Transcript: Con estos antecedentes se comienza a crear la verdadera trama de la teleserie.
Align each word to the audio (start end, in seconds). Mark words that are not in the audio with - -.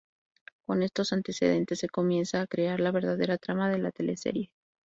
Con 0.65 0.81
estos 0.81 1.13
antecedentes 1.13 1.77
se 1.77 1.87
comienza 1.87 2.41
a 2.41 2.47
crear 2.47 2.79
la 2.79 2.89
verdadera 2.89 3.37
trama 3.37 3.69
de 3.69 3.77
la 3.77 3.91
teleserie. 3.91 4.49